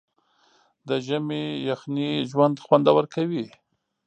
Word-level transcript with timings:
د 0.87 0.89
ژمي 1.05 1.43
یخنۍ 1.69 2.11
ژوند 2.31 2.55
خوندور 2.65 3.03
کوي. 3.13 3.45